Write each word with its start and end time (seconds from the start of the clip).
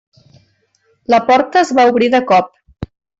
La 1.13 1.19
porta 1.27 1.59
es 1.61 1.73
va 1.81 1.85
obrir 1.91 2.09
de 2.17 2.23
cop. 2.33 2.53